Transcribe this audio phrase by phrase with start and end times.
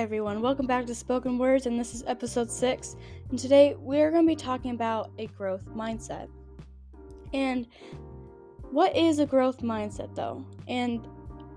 [0.00, 0.40] Everyone.
[0.40, 2.96] Welcome back to Spoken Words, and this is episode six.
[3.28, 6.28] And today we're going to be talking about a growth mindset.
[7.34, 7.66] And
[8.70, 10.42] what is a growth mindset, though?
[10.68, 11.06] And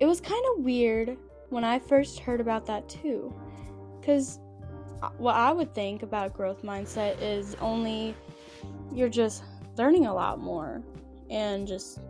[0.00, 1.16] it was kind of weird
[1.48, 3.34] when I first heard about that, too.
[3.98, 4.38] Because
[5.16, 8.14] what I would think about growth mindset is only
[8.92, 9.44] you're just
[9.78, 10.82] learning a lot more
[11.30, 12.00] and just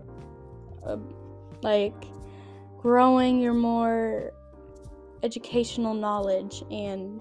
[0.85, 0.97] uh,
[1.63, 1.95] like
[2.79, 4.33] growing your more
[5.27, 7.21] educational knowledge and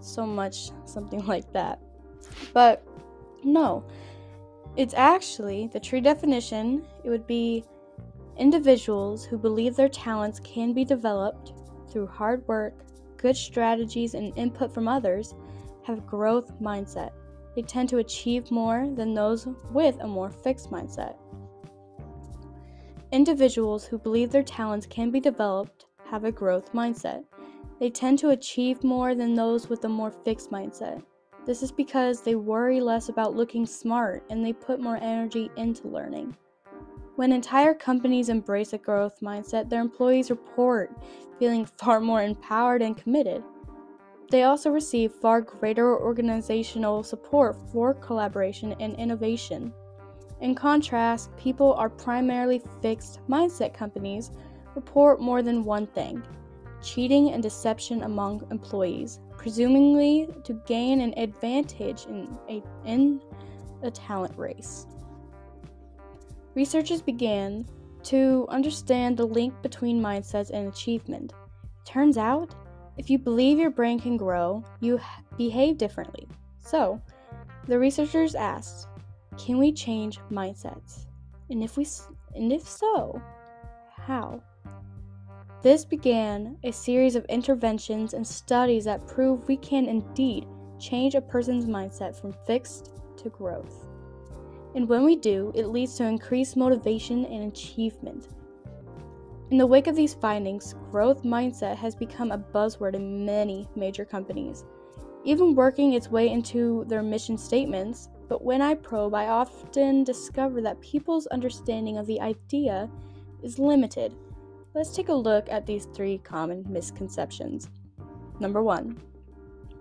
[0.00, 1.78] so much something like that.
[2.52, 2.84] But
[3.44, 3.84] no,
[4.76, 6.84] it's actually the true definition.
[7.04, 7.64] It would be
[8.36, 11.52] individuals who believe their talents can be developed
[11.90, 12.74] through hard work,
[13.16, 15.34] good strategies, and input from others
[15.84, 17.12] have growth mindset.
[17.54, 21.16] They tend to achieve more than those with a more fixed mindset.
[23.10, 27.24] Individuals who believe their talents can be developed have a growth mindset.
[27.78, 31.02] They tend to achieve more than those with a more fixed mindset.
[31.46, 35.88] This is because they worry less about looking smart and they put more energy into
[35.88, 36.36] learning.
[37.16, 40.92] When entire companies embrace a growth mindset, their employees report
[41.38, 43.42] feeling far more empowered and committed.
[44.30, 49.72] They also receive far greater organizational support for collaboration and innovation.
[50.40, 54.30] In contrast, people are primarily fixed mindset companies
[54.78, 56.22] report more than one thing
[56.80, 63.20] cheating and deception among employees, presumably to gain an advantage in a, in
[63.82, 64.86] a talent race.
[66.54, 67.66] Researchers began
[68.04, 71.32] to understand the link between mindsets and achievement.
[71.84, 72.54] Turns out,
[72.96, 75.00] if you believe your brain can grow, you
[75.36, 76.28] behave differently.
[76.64, 77.02] So,
[77.66, 78.86] the researchers asked,
[79.36, 81.06] can we change mindsets?
[81.50, 81.86] And if we
[82.34, 83.20] and if so,
[83.96, 84.42] how?
[85.62, 90.46] This began a series of interventions and studies that prove we can indeed
[90.78, 93.86] change a person's mindset from fixed to growth.
[94.74, 98.28] And when we do, it leads to increased motivation and achievement.
[99.50, 104.04] In the wake of these findings, growth mindset has become a buzzword in many major
[104.04, 104.64] companies,
[105.24, 110.60] even working its way into their mission statements but when I probe, I often discover
[110.60, 112.90] that people's understanding of the idea
[113.42, 114.14] is limited.
[114.78, 117.68] Let's take a look at these three common misconceptions.
[118.38, 118.96] Number one,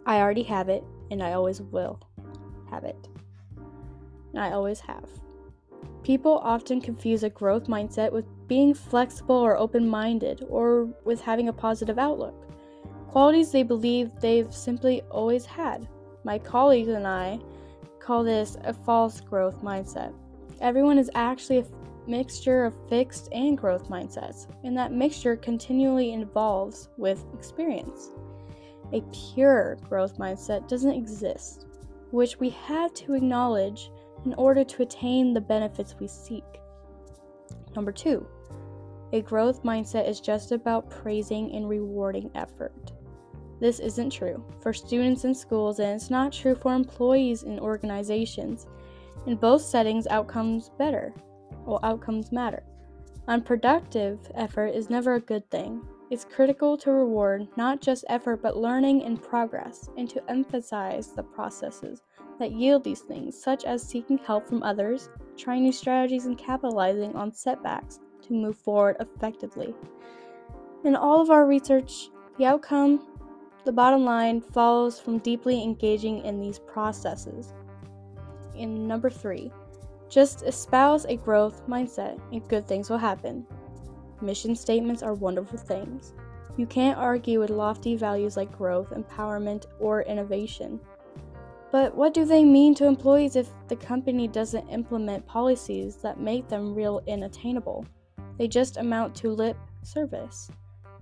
[0.07, 1.99] I already have it, and I always will
[2.71, 3.07] have it.
[4.33, 5.07] And I always have.
[6.01, 11.47] People often confuse a growth mindset with being flexible or open minded, or with having
[11.47, 12.33] a positive outlook.
[13.09, 15.87] Qualities they believe they've simply always had.
[16.23, 17.37] My colleagues and I
[17.99, 20.11] call this a false growth mindset.
[20.59, 21.65] Everyone is actually a
[22.07, 28.11] mixture of fixed and growth mindsets, and that mixture continually evolves with experience.
[28.93, 29.01] A
[29.33, 31.65] pure growth mindset doesn't exist,
[32.11, 33.91] which we have to acknowledge
[34.25, 36.43] in order to attain the benefits we seek.
[37.75, 38.27] Number two,
[39.13, 42.91] a growth mindset is just about praising and rewarding effort.
[43.59, 48.67] This isn't true for students in schools, and it's not true for employees in organizations.
[49.25, 51.13] In both settings, outcomes better,
[51.67, 52.63] or outcomes matter.
[53.27, 55.85] Unproductive effort is never a good thing.
[56.09, 61.23] It's critical to reward not just effort but learning and progress, and to emphasize the
[61.23, 62.01] processes
[62.39, 67.15] that yield these things, such as seeking help from others, trying new strategies, and capitalizing
[67.15, 69.75] on setbacks to move forward effectively.
[70.85, 73.05] In all of our research, the outcome
[73.65, 77.53] the bottom line follows from deeply engaging in these processes.
[78.55, 79.51] In number three,
[80.09, 83.45] just espouse a growth mindset and good things will happen.
[84.21, 86.13] Mission statements are wonderful things.
[86.57, 90.79] You can't argue with lofty values like growth, empowerment, or innovation.
[91.71, 96.47] But what do they mean to employees if the company doesn't implement policies that make
[96.47, 97.85] them real and attainable?
[98.37, 100.49] They just amount to lip service.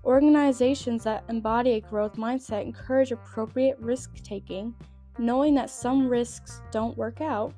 [0.04, 4.74] Organizations that embody a growth mindset encourage appropriate risk taking,
[5.18, 7.54] knowing that some risks don't work out.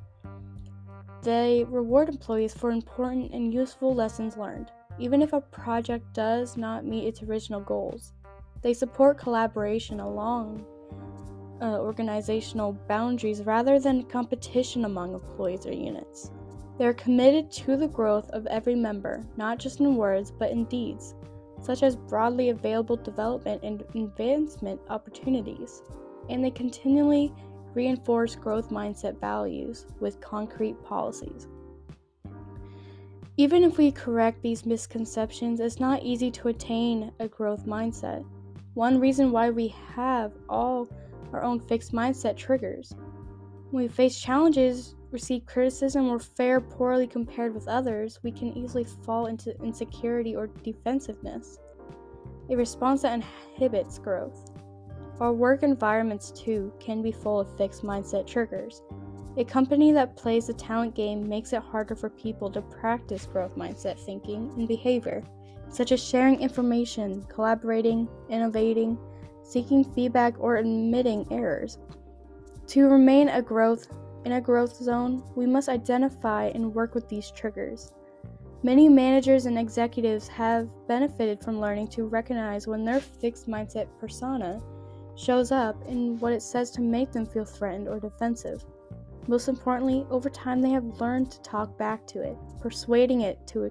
[1.22, 6.86] They reward employees for important and useful lessons learned, even if a project does not
[6.86, 8.14] meet its original goals.
[8.62, 10.66] They support collaboration along
[11.62, 16.31] uh, organizational boundaries rather than competition among employees or units.
[16.78, 20.66] They are committed to the growth of every member, not just in words but in
[20.66, 21.16] deeds
[21.62, 25.81] such as broadly available development and advancement opportunities,
[26.30, 27.34] and they continually
[27.77, 31.47] reinforce growth mindset values with concrete policies.
[33.38, 38.25] Even if we correct these misconceptions, it's not easy to attain a growth mindset.
[38.74, 40.89] One reason why we have all
[41.31, 42.95] our own fixed mindset triggers.
[43.69, 48.85] When we face challenges, receive criticism, or fare poorly compared with others, we can easily
[48.85, 51.59] fall into insecurity or defensiveness,
[52.50, 54.51] a response that inhibits growth.
[55.19, 58.84] Our work environments, too, can be full of fixed mindset triggers.
[59.38, 63.56] A company that plays the talent game makes it harder for people to practice growth
[63.56, 65.24] mindset thinking and behavior,
[65.69, 68.98] such as sharing information, collaborating, innovating,
[69.44, 71.80] seeking feedback, or admitting errors.
[72.68, 73.88] To remain a growth
[74.25, 77.92] in a growth zone, we must identify and work with these triggers.
[78.64, 84.60] Many managers and executives have benefited from learning to recognize when their fixed mindset persona
[85.18, 88.64] shows up in what it says to make them feel threatened or defensive.
[89.28, 93.69] Most importantly, over time they have learned to talk back to it, persuading it to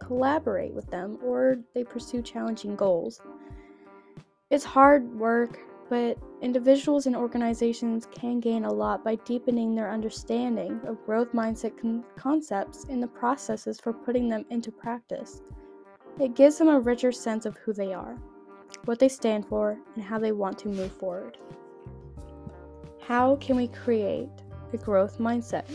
[0.00, 3.20] collaborate with them or they pursue challenging goals.
[4.50, 5.58] It's hard work,
[5.90, 11.78] but individuals and organizations can gain a lot by deepening their understanding of growth mindset
[11.78, 15.42] con- concepts and the processes for putting them into practice.
[16.18, 18.16] It gives them a richer sense of who they are,
[18.84, 21.38] what they stand for, and how they want to move forward.
[23.00, 24.28] How can we create
[24.72, 25.66] a growth mindset?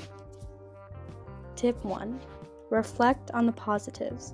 [1.56, 2.20] Tip 1
[2.70, 4.34] Reflect on the positives.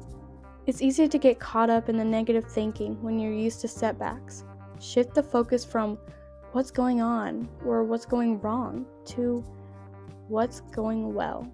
[0.66, 4.44] It's easy to get caught up in the negative thinking when you're used to setbacks.
[4.80, 5.98] Shift the focus from
[6.52, 9.44] what's going on or what's going wrong to
[10.28, 11.52] what's going well.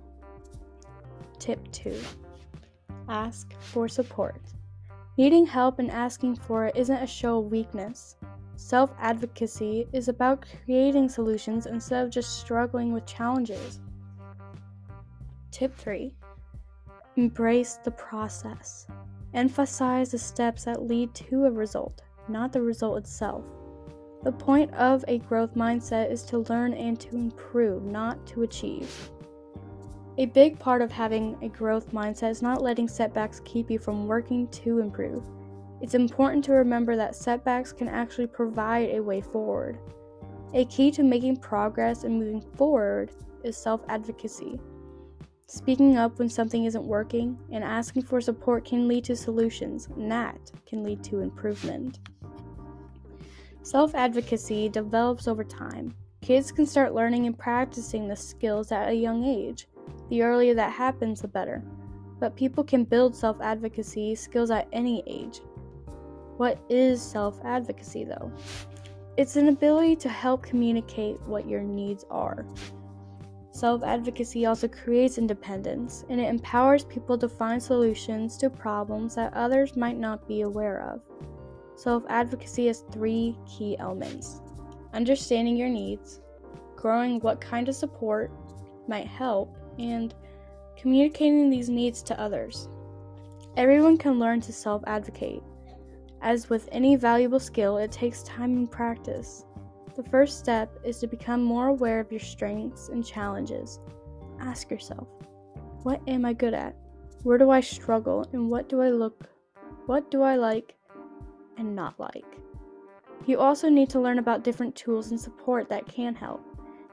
[1.40, 2.00] Tip 2
[3.08, 4.42] Ask for support.
[5.18, 8.18] Needing help and asking for it isn't a show of weakness.
[8.56, 13.80] Self advocacy is about creating solutions instead of just struggling with challenges.
[15.52, 16.14] Tip 3
[17.16, 18.88] Embrace the process.
[19.34, 23.44] Emphasize the steps that lead to a result not the result itself.
[24.24, 29.12] The point of a growth mindset is to learn and to improve, not to achieve.
[30.18, 34.08] A big part of having a growth mindset is not letting setbacks keep you from
[34.08, 35.26] working to improve.
[35.82, 39.78] It's important to remember that setbacks can actually provide a way forward.
[40.54, 43.12] A key to making progress and moving forward
[43.44, 44.58] is self advocacy.
[45.48, 50.10] Speaking up when something isn't working and asking for support can lead to solutions, and
[50.10, 52.00] that can lead to improvement.
[53.64, 55.94] Self advocacy develops over time.
[56.22, 59.68] Kids can start learning and practicing the skills at a young age.
[60.10, 61.64] The earlier that happens, the better.
[62.20, 65.42] But people can build self advocacy skills at any age.
[66.38, 68.32] What is self advocacy, though?
[69.18, 72.46] It's an ability to help communicate what your needs are.
[73.52, 79.34] Self advocacy also creates independence and it empowers people to find solutions to problems that
[79.34, 81.02] others might not be aware of.
[81.78, 84.42] Self advocacy has three key elements
[84.94, 86.22] understanding your needs,
[86.76, 88.31] growing what kind of support
[88.88, 90.13] might help, and
[90.77, 92.69] communicating these needs to others.
[93.57, 95.44] Everyone can learn to self advocate.
[96.22, 99.45] As with any valuable skill, it takes time and practice.
[99.95, 103.80] The first step is to become more aware of your strengths and challenges.
[104.39, 105.07] Ask yourself,
[105.83, 106.75] what am I good at?
[107.24, 109.30] Where do I struggle and what do I look
[109.85, 110.76] what do I like
[111.57, 112.26] and not like.
[113.26, 116.44] You also need to learn about different tools and support that can help,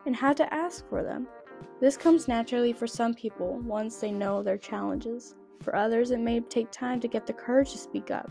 [0.06, 1.26] and how to ask for them.
[1.80, 5.34] This comes naturally for some people once they know their challenges.
[5.60, 8.30] For others, it may take time to get the courage to speak up.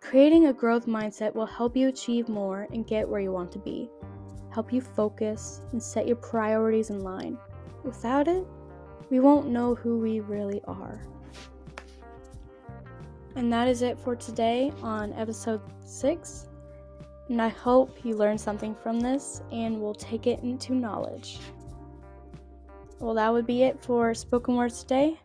[0.00, 3.58] Creating a growth mindset will help you achieve more and get where you want to
[3.58, 3.90] be,
[4.50, 7.36] help you focus and set your priorities in line.
[7.84, 8.46] Without it,
[9.10, 11.02] we won't know who we really are.
[13.36, 16.46] And that is it for today on episode 6.
[17.28, 21.38] And I hope you learned something from this and will take it into knowledge.
[23.00, 25.20] Well, that would be it for Spoken Words today.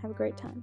[0.00, 0.62] Have a great time.